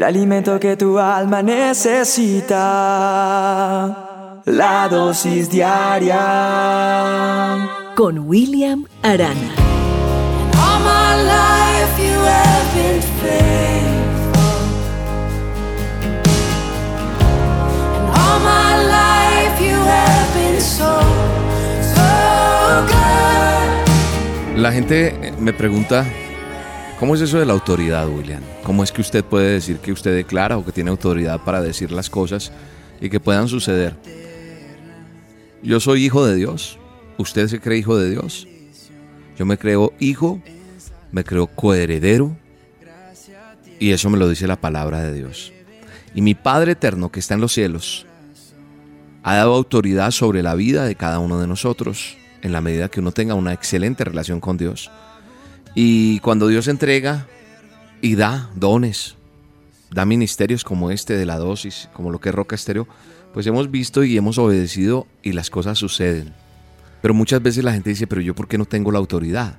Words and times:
el 0.00 0.04
alimento 0.04 0.58
que 0.58 0.78
tu 0.78 0.98
alma 0.98 1.42
necesita. 1.42 2.56
La 4.46 4.88
dosis 4.88 5.50
diaria 5.50 6.16
con 7.94 8.20
William 8.20 8.86
Arana. 9.02 9.56
La 24.56 24.72
gente 24.72 25.34
me 25.38 25.52
pregunta, 25.52 26.06
¿cómo 27.00 27.14
es 27.14 27.22
eso 27.22 27.38
de 27.38 27.46
la 27.46 27.54
autoridad, 27.54 28.06
William? 28.08 28.42
¿Cómo 28.62 28.84
es 28.84 28.92
que 28.92 29.00
usted 29.00 29.24
puede 29.24 29.52
decir 29.52 29.78
que 29.78 29.90
usted 29.90 30.14
declara 30.14 30.58
o 30.58 30.64
que 30.64 30.70
tiene 30.70 30.90
autoridad 30.90 31.40
para 31.40 31.62
decir 31.62 31.90
las 31.90 32.10
cosas 32.10 32.52
y 33.00 33.08
que 33.08 33.18
puedan 33.18 33.48
suceder? 33.48 33.96
Yo 35.62 35.80
soy 35.80 36.04
hijo 36.04 36.26
de 36.26 36.36
Dios. 36.36 36.78
¿Usted 37.16 37.48
se 37.48 37.58
cree 37.58 37.78
hijo 37.78 37.96
de 37.96 38.10
Dios? 38.10 38.46
Yo 39.38 39.46
me 39.46 39.56
creo 39.56 39.94
hijo, 39.98 40.42
me 41.10 41.24
creo 41.24 41.46
coheredero 41.46 42.36
y 43.78 43.92
eso 43.92 44.10
me 44.10 44.18
lo 44.18 44.28
dice 44.28 44.46
la 44.46 44.60
palabra 44.60 45.00
de 45.00 45.14
Dios. 45.14 45.52
Y 46.14 46.20
mi 46.20 46.34
Padre 46.34 46.72
eterno 46.72 47.10
que 47.10 47.20
está 47.20 47.34
en 47.34 47.40
los 47.40 47.52
cielos 47.52 48.06
ha 49.22 49.36
dado 49.36 49.54
autoridad 49.54 50.10
sobre 50.10 50.42
la 50.42 50.54
vida 50.54 50.84
de 50.84 50.96
cada 50.96 51.18
uno 51.18 51.40
de 51.40 51.46
nosotros 51.46 52.18
en 52.42 52.52
la 52.52 52.60
medida 52.60 52.90
que 52.90 53.00
uno 53.00 53.12
tenga 53.12 53.34
una 53.34 53.54
excelente 53.54 54.04
relación 54.04 54.40
con 54.40 54.58
Dios. 54.58 54.90
Y 55.74 56.18
cuando 56.20 56.48
Dios 56.48 56.68
entrega 56.68 57.26
y 58.00 58.16
da 58.16 58.50
dones, 58.54 59.16
da 59.90 60.04
ministerios 60.04 60.64
como 60.64 60.90
este 60.90 61.16
de 61.16 61.26
la 61.26 61.38
dosis, 61.38 61.88
como 61.92 62.10
lo 62.10 62.20
que 62.20 62.30
es 62.30 62.34
Roca 62.34 62.56
Estéreo, 62.56 62.88
pues 63.32 63.46
hemos 63.46 63.70
visto 63.70 64.02
y 64.02 64.16
hemos 64.16 64.38
obedecido 64.38 65.06
y 65.22 65.32
las 65.32 65.50
cosas 65.50 65.78
suceden. 65.78 66.34
Pero 67.02 67.14
muchas 67.14 67.42
veces 67.42 67.64
la 67.64 67.72
gente 67.72 67.90
dice, 67.90 68.06
pero 68.06 68.20
yo 68.20 68.34
por 68.34 68.48
qué 68.48 68.58
no 68.58 68.64
tengo 68.64 68.90
la 68.90 68.98
autoridad? 68.98 69.58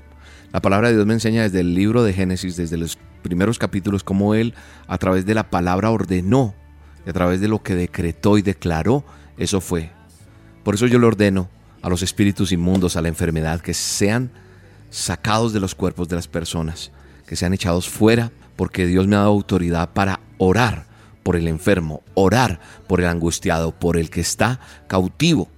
La 0.52 0.62
palabra 0.62 0.90
de 0.90 0.96
Dios 0.96 1.06
me 1.06 1.14
enseña 1.14 1.44
desde 1.44 1.62
el 1.62 1.74
libro 1.74 2.04
de 2.04 2.14
Génesis, 2.14 2.58
desde 2.58 2.78
los 2.78 2.98
primeros 3.24 3.58
capítulos, 3.58 4.04
cómo 4.04 4.36
Él 4.36 4.54
a 4.88 4.98
través 4.98 5.26
de 5.26 5.34
la 5.34 5.50
palabra 5.50 5.92
ordenó, 5.92 6.54
y 7.06 7.10
a 7.10 7.14
través 7.14 7.40
de 7.42 7.48
lo 7.48 7.64
que 7.64 7.76
decretó 7.76 8.38
y 8.38 8.42
declaró, 8.42 9.04
eso 9.38 9.62
fue. 9.62 9.92
Por 10.64 10.76
eso 10.76 10.88
yo 10.88 11.00
le 11.00 11.08
ordeno 11.08 11.50
a 11.82 11.90
los 11.90 12.04
espíritus 12.04 12.52
inmundos, 12.52 12.96
a 12.96 13.02
la 13.02 13.08
enfermedad, 13.08 13.62
que 13.62 13.74
sean 13.74 14.32
sacados 14.92 15.54
de 15.54 15.60
los 15.60 15.74
cuerpos 15.74 16.08
de 16.08 16.18
las 16.18 16.28
personas, 16.28 16.92
que 17.26 17.36
sean 17.36 17.54
echados 17.54 17.90
fuera, 17.90 18.32
porque 18.56 18.86
Dios 18.86 19.08
me 19.08 19.16
ha 19.16 19.20
dado 19.20 19.32
autoridad 19.32 19.90
para 19.94 20.20
orar 20.38 20.86
por 21.24 21.36
el 21.36 21.48
enfermo, 21.48 22.04
orar 22.14 22.60
por 22.88 23.02
el 23.02 23.08
angustiado, 23.08 23.72
por 23.72 23.98
el 23.98 24.12
que 24.12 24.22
está 24.22 24.60
cautivo, 24.88 25.50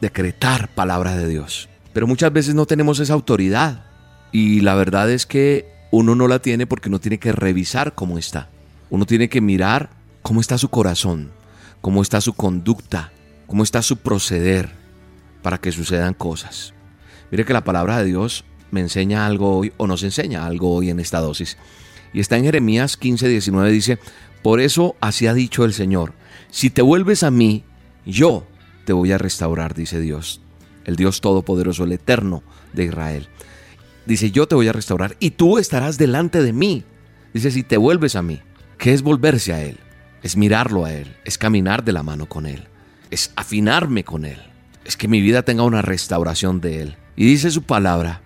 decretar 0.00 0.68
palabra 0.74 1.16
de 1.16 1.28
Dios. 1.28 1.68
Pero 1.92 2.06
muchas 2.06 2.32
veces 2.32 2.54
no 2.54 2.66
tenemos 2.66 2.98
esa 2.98 3.12
autoridad 3.12 3.84
y 4.32 4.60
la 4.60 4.74
verdad 4.74 5.10
es 5.10 5.26
que 5.26 5.68
uno 5.90 6.14
no 6.14 6.28
la 6.28 6.40
tiene 6.40 6.66
porque 6.66 6.88
uno 6.88 7.00
tiene 7.00 7.18
que 7.18 7.32
revisar 7.32 7.94
cómo 7.94 8.18
está. 8.18 8.48
Uno 8.88 9.06
tiene 9.06 9.28
que 9.28 9.40
mirar 9.40 9.90
cómo 10.22 10.40
está 10.40 10.58
su 10.58 10.68
corazón, 10.68 11.30
cómo 11.80 12.02
está 12.02 12.20
su 12.20 12.34
conducta, 12.34 13.12
cómo 13.46 13.62
está 13.62 13.82
su 13.82 13.98
proceder 13.98 14.70
para 15.42 15.58
que 15.58 15.72
sucedan 15.72 16.14
cosas. 16.14 16.74
Mire 17.30 17.44
que 17.44 17.52
la 17.52 17.64
palabra 17.64 17.98
de 17.98 18.04
Dios 18.04 18.44
me 18.70 18.80
enseña 18.80 19.26
algo 19.26 19.58
hoy 19.58 19.72
o 19.76 19.86
nos 19.86 20.02
enseña 20.02 20.46
algo 20.46 20.74
hoy 20.74 20.90
en 20.90 21.00
esta 21.00 21.20
dosis. 21.20 21.56
Y 22.12 22.20
está 22.20 22.36
en 22.36 22.44
Jeremías 22.44 22.96
15, 22.96 23.28
19, 23.28 23.70
dice, 23.70 23.98
por 24.42 24.60
eso 24.60 24.96
así 25.00 25.26
ha 25.26 25.34
dicho 25.34 25.64
el 25.64 25.72
Señor, 25.72 26.14
si 26.50 26.70
te 26.70 26.82
vuelves 26.82 27.22
a 27.22 27.30
mí, 27.30 27.64
yo 28.04 28.46
te 28.84 28.92
voy 28.92 29.12
a 29.12 29.18
restaurar, 29.18 29.74
dice 29.74 30.00
Dios, 30.00 30.40
el 30.84 30.96
Dios 30.96 31.20
Todopoderoso, 31.20 31.84
el 31.84 31.92
Eterno 31.92 32.42
de 32.72 32.84
Israel. 32.84 33.28
Dice, 34.06 34.30
yo 34.30 34.48
te 34.48 34.54
voy 34.54 34.66
a 34.66 34.72
restaurar 34.72 35.16
y 35.20 35.30
tú 35.30 35.58
estarás 35.58 35.98
delante 35.98 36.42
de 36.42 36.52
mí. 36.52 36.84
Dice, 37.32 37.50
si 37.50 37.62
te 37.62 37.76
vuelves 37.76 38.16
a 38.16 38.22
mí, 38.22 38.40
¿qué 38.78 38.92
es 38.92 39.02
volverse 39.02 39.52
a 39.52 39.62
Él? 39.62 39.78
Es 40.22 40.36
mirarlo 40.36 40.84
a 40.84 40.92
Él, 40.92 41.16
es 41.24 41.38
caminar 41.38 41.84
de 41.84 41.92
la 41.92 42.02
mano 42.02 42.26
con 42.26 42.46
Él, 42.46 42.64
es 43.10 43.32
afinarme 43.36 44.02
con 44.02 44.24
Él 44.24 44.50
es 44.84 44.96
que 44.96 45.08
mi 45.08 45.20
vida 45.20 45.42
tenga 45.42 45.62
una 45.62 45.82
restauración 45.82 46.60
de 46.60 46.82
Él. 46.82 46.96
Y 47.16 47.24
dice 47.24 47.50
su 47.50 47.62
palabra, 47.62 48.22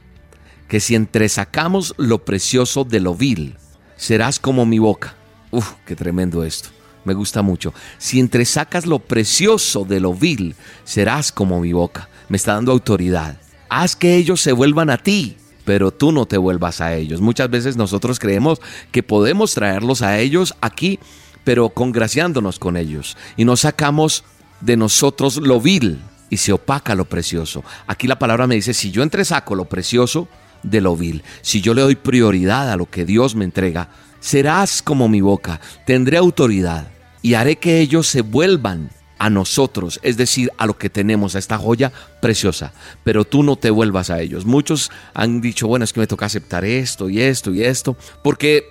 que 0.69 0.81
si 0.81 0.95
entresacamos 0.95 1.95
lo 1.97 2.25
precioso 2.25 2.85
de 2.85 3.01
lo 3.01 3.15
vil, 3.15 3.57
serás 3.97 4.39
como 4.39 4.67
mi 4.67 4.79
boca. 4.79 5.15
Uf, 5.51 5.73
qué 5.87 5.95
tremendo 5.95 6.45
esto. 6.45 6.71
Me 7.05 7.15
gusta 7.15 7.43
mucho. 7.43 7.75
Si 7.99 8.19
entresacas 8.19 8.87
lo 8.87 8.99
precioso 8.99 9.85
de 9.85 10.01
lo 10.01 10.15
vil, 10.15 10.57
serás 10.85 11.33
como 11.33 11.61
mi 11.61 11.73
boca. 11.73 12.09
Me 12.29 12.37
está 12.37 12.55
dando 12.55 12.73
autoridad. 12.73 13.39
Haz 13.69 13.95
que 13.95 14.17
ellos 14.17 14.41
se 14.41 14.53
vuelvan 14.53 14.91
a 14.91 14.99
ti, 14.99 15.37
pero 15.65 15.91
tú 15.91 16.13
no 16.13 16.27
te 16.27 16.39
vuelvas 16.39 16.81
a 16.81 16.95
ellos. 16.95 17.21
Muchas 17.21 17.51
veces 17.51 17.77
nosotros 17.77 18.19
creemos 18.19 18.61
que 18.91 19.03
podemos 19.03 19.55
traerlos 19.55 20.01
a 20.03 20.19
ellos 20.19 20.55
aquí, 20.61 20.99
pero 21.45 21.69
congraciándonos 21.69 22.59
con 22.59 22.77
ellos. 22.77 23.17
Y 23.37 23.45
nos 23.45 23.61
sacamos 23.61 24.25
de 24.61 24.77
nosotros 24.77 25.37
lo 25.37 25.61
vil 25.61 26.01
y 26.31 26.39
se 26.39 26.53
opaca 26.53 26.95
lo 26.95 27.05
precioso. 27.05 27.63
Aquí 27.87 28.07
la 28.07 28.19
palabra 28.19 28.47
me 28.47 28.55
dice, 28.55 28.73
si 28.73 28.91
yo 28.91 29.03
entresaco 29.03 29.55
lo 29.55 29.67
precioso 29.67 30.27
de 30.65 30.81
lo 30.81 30.97
vil, 30.97 31.23
si 31.43 31.61
yo 31.61 31.75
le 31.75 31.83
doy 31.83 31.95
prioridad 31.95 32.73
a 32.73 32.77
lo 32.77 32.91
que 32.91 33.05
Dios 33.05 33.35
me 33.35 33.45
entrega, 33.45 33.91
serás 34.21 34.83
como 34.83 35.09
mi 35.09 35.21
boca, 35.21 35.61
tendré 35.87 36.17
autoridad 36.17 36.89
y 37.23 37.35
haré 37.35 37.57
que 37.57 37.81
ellos 37.81 38.07
se 38.07 38.23
vuelvan 38.23 38.91
a 39.19 39.31
nosotros, 39.31 40.01
es 40.03 40.17
decir, 40.17 40.51
a 40.59 40.67
lo 40.67 40.77
que 40.77 40.91
tenemos, 40.91 41.35
a 41.35 41.39
esta 41.39 41.57
joya 41.57 41.93
preciosa, 42.21 42.73
pero 43.05 43.25
tú 43.25 43.43
no 43.43 43.57
te 43.57 43.71
vuelvas 43.71 44.11
a 44.11 44.21
ellos. 44.21 44.45
Muchos 44.45 44.91
han 45.15 45.41
dicho, 45.41 45.69
bueno, 45.69 45.85
es 45.85 45.93
que 45.93 46.01
me 46.01 46.07
toca 46.07 46.27
aceptar 46.27 46.65
esto 46.65 47.09
y 47.09 47.23
esto 47.23 47.55
y 47.55 47.63
esto, 47.63 47.97
porque 48.23 48.65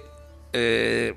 eh, 0.52 1.16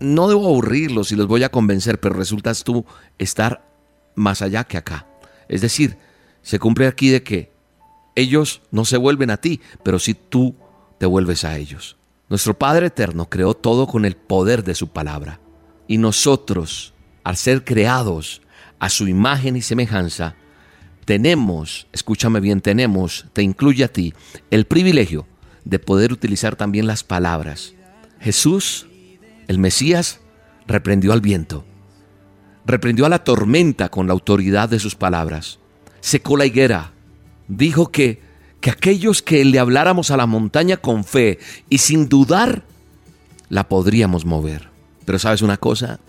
no 0.00 0.28
debo 0.28 0.48
aburrirlos 0.48 1.12
y 1.12 1.16
los 1.16 1.26
voy 1.26 1.44
a 1.44 1.48
convencer, 1.48 2.00
pero 2.00 2.14
resultas 2.14 2.64
tú 2.64 2.84
estar 3.18 3.64
más 4.14 4.42
allá 4.42 4.64
que 4.64 4.76
acá. 4.76 5.06
Es 5.48 5.60
decir, 5.60 5.96
se 6.42 6.58
cumple 6.58 6.86
aquí 6.86 7.10
de 7.10 7.22
que 7.22 7.53
ellos 8.14 8.62
no 8.70 8.84
se 8.84 8.96
vuelven 8.96 9.30
a 9.30 9.36
ti, 9.36 9.60
pero 9.82 9.98
si 9.98 10.14
tú 10.14 10.54
te 10.98 11.06
vuelves 11.06 11.44
a 11.44 11.56
ellos. 11.56 11.96
Nuestro 12.28 12.58
Padre 12.58 12.86
Eterno 12.86 13.28
creó 13.28 13.54
todo 13.54 13.86
con 13.86 14.04
el 14.04 14.16
poder 14.16 14.64
de 14.64 14.74
su 14.74 14.88
palabra. 14.88 15.40
Y 15.86 15.98
nosotros, 15.98 16.94
al 17.22 17.36
ser 17.36 17.64
creados 17.64 18.42
a 18.78 18.88
su 18.88 19.08
imagen 19.08 19.56
y 19.56 19.62
semejanza, 19.62 20.36
tenemos, 21.04 21.86
escúchame 21.92 22.40
bien, 22.40 22.60
tenemos, 22.60 23.26
te 23.32 23.42
incluye 23.42 23.84
a 23.84 23.92
ti, 23.92 24.14
el 24.50 24.64
privilegio 24.64 25.26
de 25.64 25.78
poder 25.78 26.12
utilizar 26.12 26.56
también 26.56 26.86
las 26.86 27.04
palabras. 27.04 27.74
Jesús, 28.20 28.86
el 29.48 29.58
Mesías, 29.58 30.20
reprendió 30.66 31.12
al 31.12 31.20
viento 31.20 31.64
reprendió 32.64 33.06
a 33.06 33.08
la 33.08 33.24
tormenta 33.24 33.88
con 33.88 34.06
la 34.06 34.12
autoridad 34.12 34.68
de 34.68 34.78
sus 34.78 34.94
palabras. 34.94 35.58
Secó 36.00 36.36
la 36.36 36.46
higuera. 36.46 36.92
Dijo 37.48 37.90
que, 37.90 38.20
que 38.60 38.70
aquellos 38.70 39.22
que 39.22 39.44
le 39.44 39.58
habláramos 39.58 40.10
a 40.10 40.16
la 40.16 40.26
montaña 40.26 40.76
con 40.76 41.04
fe 41.04 41.38
y 41.68 41.78
sin 41.78 42.08
dudar, 42.08 42.64
la 43.48 43.68
podríamos 43.68 44.24
mover. 44.24 44.70
Pero 45.04 45.18
sabes 45.18 45.42
una 45.42 45.56
cosa, 45.56 46.00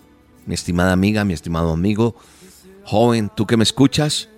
mi 0.46 0.54
estimada 0.54 0.92
amiga, 0.92 1.24
mi 1.24 1.34
estimado 1.34 1.72
amigo, 1.72 2.16
joven, 2.84 3.30
tú 3.34 3.46
que 3.46 3.56
me 3.56 3.64
escuchas, 3.64 4.28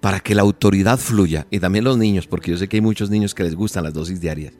para 0.00 0.20
que 0.20 0.34
la 0.34 0.42
autoridad 0.42 0.98
fluya, 0.98 1.46
y 1.50 1.58
también 1.58 1.84
los 1.84 1.98
niños, 1.98 2.26
porque 2.26 2.52
yo 2.52 2.56
sé 2.56 2.68
que 2.68 2.76
hay 2.76 2.80
muchos 2.80 3.10
niños 3.10 3.34
que 3.34 3.42
les 3.42 3.56
gustan 3.56 3.82
las 3.82 3.94
dosis 3.94 4.20
diarias, 4.20 4.52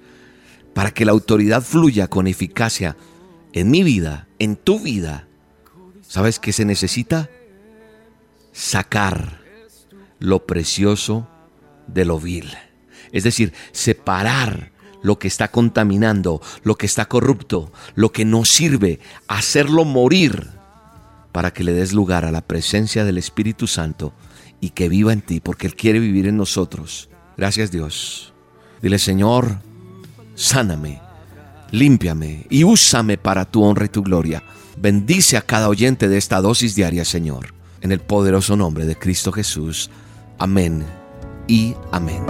para 0.75 0.91
que 0.91 1.05
la 1.05 1.13
autoridad 1.13 1.63
fluya 1.63 2.09
con 2.09 2.27
eficacia 2.27 2.97
en 3.53 3.71
mi 3.71 3.83
vida, 3.85 4.27
en 4.39 4.57
tu 4.57 4.81
vida, 4.81 5.27
¿Sabes 6.09 6.39
qué 6.39 6.53
se 6.53 6.65
necesita? 6.65 7.29
Sacar 8.53 9.41
lo 10.19 10.47
precioso 10.47 11.29
de 11.87 12.05
lo 12.05 12.19
vil. 12.19 12.51
Es 13.13 13.25
decir, 13.25 13.53
separar 13.73 14.73
lo 15.03 15.19
que 15.19 15.29
está 15.29 15.49
contaminando, 15.49 16.43
lo 16.65 16.77
que 16.77 16.87
está 16.87 17.07
corrupto, 17.07 17.73
lo 17.95 18.13
que 18.13 18.25
no 18.25 18.45
sirve, 18.45 18.99
hacerlo 19.29 19.85
morir 19.85 20.49
para 21.33 21.53
que 21.53 21.65
le 21.65 21.73
des 21.73 21.93
lugar 21.93 22.25
a 22.25 22.33
la 22.33 22.41
presencia 22.41 23.05
del 23.05 23.19
Espíritu 23.19 23.67
Santo 23.67 24.13
y 24.61 24.71
que 24.71 24.89
viva 24.89 25.13
en 25.13 25.21
ti, 25.21 25.41
porque 25.41 25.67
Él 25.67 25.77
quiere 25.77 26.01
vivir 26.01 26.27
en 26.27 26.37
nosotros. 26.37 27.09
Gracias 27.37 27.71
Dios. 27.71 28.33
Dile, 28.83 28.99
Señor, 28.99 29.59
sáname, 30.35 31.01
límpiame 31.71 32.47
y 32.51 32.65
úsame 32.65 33.19
para 33.19 33.45
tu 33.45 33.63
honra 33.63 33.87
y 33.87 33.91
tu 33.91 34.03
gloria. 34.03 34.43
Bendice 34.77 35.37
a 35.37 35.43
cada 35.43 35.69
oyente 35.69 36.09
de 36.09 36.19
esta 36.19 36.41
dosis 36.41 36.75
diaria, 36.75 37.05
Señor. 37.05 37.55
En 37.81 37.93
el 37.93 38.01
poderoso 38.01 38.57
nombre 38.57 38.87
de 38.87 38.97
Cristo 38.97 39.31
Jesús. 39.31 39.91
Amén 40.39 41.06
y 41.47 41.75
amén. 41.93 42.25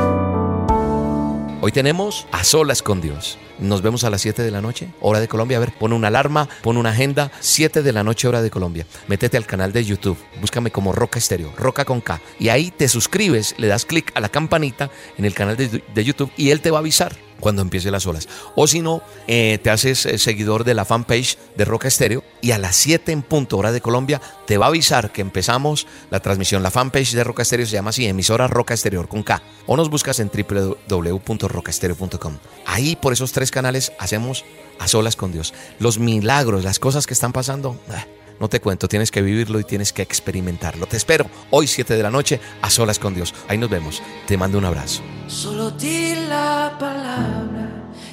Hoy 1.62 1.72
tenemos 1.72 2.26
A 2.32 2.44
Solas 2.44 2.82
con 2.82 3.00
Dios. 3.00 3.38
Nos 3.58 3.80
vemos 3.80 4.04
a 4.04 4.10
las 4.10 4.20
7 4.20 4.42
de 4.42 4.50
la 4.50 4.60
noche, 4.60 4.90
hora 5.00 5.18
de 5.18 5.28
Colombia. 5.28 5.56
A 5.56 5.60
ver, 5.60 5.72
pon 5.72 5.92
una 5.92 6.08
alarma, 6.08 6.48
pon 6.62 6.76
una 6.76 6.90
agenda, 6.90 7.32
7 7.40 7.82
de 7.82 7.92
la 7.92 8.04
noche, 8.04 8.28
hora 8.28 8.42
de 8.42 8.50
Colombia. 8.50 8.86
Métete 9.08 9.36
al 9.36 9.46
canal 9.46 9.72
de 9.72 9.84
YouTube, 9.84 10.18
búscame 10.40 10.70
como 10.70 10.92
Roca 10.92 11.18
Estéreo, 11.18 11.52
Roca 11.56 11.84
con 11.84 12.00
K. 12.00 12.20
Y 12.38 12.50
ahí 12.50 12.70
te 12.70 12.88
suscribes, 12.88 13.54
le 13.58 13.66
das 13.66 13.86
clic 13.86 14.12
a 14.14 14.20
la 14.20 14.28
campanita 14.28 14.90
en 15.16 15.24
el 15.24 15.34
canal 15.34 15.56
de, 15.56 15.82
de 15.82 16.04
YouTube 16.04 16.30
y 16.36 16.50
él 16.50 16.60
te 16.60 16.70
va 16.70 16.78
a 16.78 16.80
avisar 16.80 17.25
cuando 17.40 17.62
empiece 17.62 17.90
las 17.90 18.06
olas. 18.06 18.28
O 18.54 18.66
si 18.66 18.80
no, 18.80 19.00
eh, 19.26 19.58
te 19.62 19.70
haces 19.70 20.04
eh, 20.06 20.18
seguidor 20.18 20.64
de 20.64 20.74
la 20.74 20.84
fanpage 20.84 21.38
de 21.56 21.64
Roca 21.64 21.88
Estéreo 21.88 22.22
y 22.40 22.52
a 22.52 22.58
las 22.58 22.76
7 22.76 23.10
en 23.12 23.22
punto 23.22 23.58
hora 23.58 23.72
de 23.72 23.80
Colombia 23.80 24.20
te 24.46 24.58
va 24.58 24.66
a 24.66 24.68
avisar 24.68 25.12
que 25.12 25.22
empezamos 25.22 25.86
la 26.10 26.20
transmisión. 26.20 26.62
La 26.62 26.70
fanpage 26.70 27.12
de 27.12 27.24
Roca 27.24 27.42
Estéreo 27.42 27.66
se 27.66 27.72
llama 27.72 27.90
así, 27.90 28.06
emisora 28.06 28.46
Roca 28.46 28.74
Exterior 28.74 29.08
con 29.08 29.22
K. 29.22 29.42
O 29.66 29.76
nos 29.76 29.90
buscas 29.90 30.20
en 30.20 30.30
www.rocaestereo.com. 30.30 32.38
Ahí 32.66 32.96
por 32.96 33.12
esos 33.12 33.32
tres 33.32 33.50
canales 33.50 33.92
hacemos 33.98 34.44
a 34.78 34.88
solas 34.88 35.16
con 35.16 35.32
Dios. 35.32 35.54
Los 35.78 35.98
milagros, 35.98 36.64
las 36.64 36.78
cosas 36.78 37.06
que 37.06 37.14
están 37.14 37.32
pasando. 37.32 37.80
Ah, 37.90 38.04
no 38.40 38.48
te 38.48 38.60
cuento, 38.60 38.88
tienes 38.88 39.10
que 39.10 39.22
vivirlo 39.22 39.60
y 39.60 39.64
tienes 39.64 39.92
que 39.92 40.02
experimentarlo. 40.02 40.86
Te 40.86 40.96
espero 40.96 41.26
hoy 41.50 41.66
7 41.66 41.96
de 41.96 42.02
la 42.02 42.10
noche 42.10 42.40
a 42.62 42.70
solas 42.70 42.98
con 42.98 43.14
Dios. 43.14 43.34
Ahí 43.48 43.58
nos 43.58 43.70
vemos. 43.70 44.02
Te 44.26 44.36
mando 44.36 44.58
un 44.58 44.64
abrazo. 44.64 45.02
Solo 45.26 45.70
di 45.70 46.14
la 46.28 46.76
palabra 46.78 47.70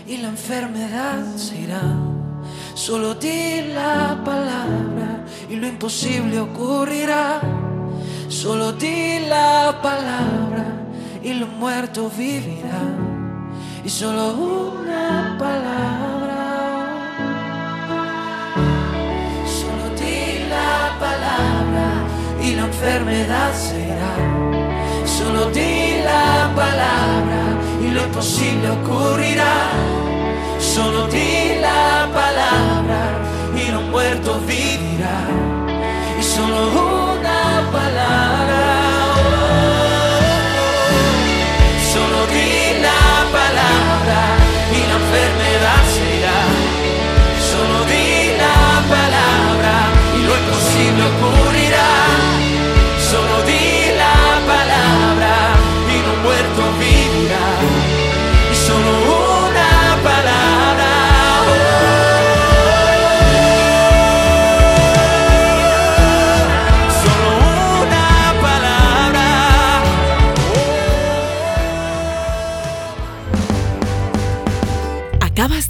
y 0.08 0.18
la 0.18 0.30
enfermedad 0.30 1.36
se 1.36 1.58
irá. 1.60 1.82
Solo 2.74 3.16
di 3.16 3.62
la 3.74 4.22
palabra 4.24 5.26
y 5.50 5.56
lo 5.56 5.68
imposible 5.68 6.40
ocurrirá. 6.40 7.42
Solo 8.30 8.72
di 8.74 9.20
la 9.28 9.80
palabra 9.82 10.66
y 11.22 11.34
lo 11.34 11.48
muerto 11.48 12.10
vivirá. 12.10 12.82
Y 13.86 13.90
solo 13.90 14.34
una 14.34 15.36
palabra. 15.38 16.13
La 22.64 22.70
enfermedad 22.70 23.54
se 23.54 23.80
irá. 23.80 24.16
Solo 25.06 25.50
di 25.52 26.02
la 26.04 26.52
palabra 26.56 27.42
y 27.82 27.92
lo 27.92 28.04
imposible 28.04 28.70
ocurrirá. 28.70 29.56
Solo 30.60 31.08
di 31.08 31.60
la 31.60 32.08
palabra 32.14 33.02
y 33.56 33.72
lo 33.72 33.82
muerto 33.82 34.40
vivirá. 34.48 35.20
Y 36.20 36.24
solo 36.24 36.58
una 37.24 37.72
palabra. 37.72 38.83